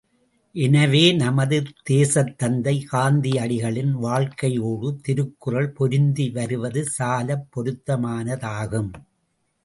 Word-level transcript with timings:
எனவே 0.55 1.01
நமது 1.15 1.57
தேசத்தந்தை 1.89 2.73
காந்தியடிகளின் 2.91 3.91
வாழ்க்கையோடு 4.05 4.89
திருக்குறள் 5.01 5.69
பொருந்தி 5.71 6.25
வருவது 6.29 6.83
சாலப் 6.97 7.45
பொருத்தமானதாகும். 7.51 8.91